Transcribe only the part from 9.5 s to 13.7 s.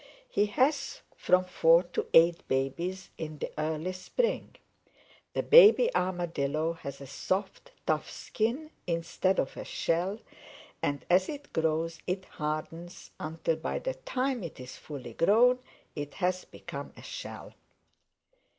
a shell, and as it grows it hardens until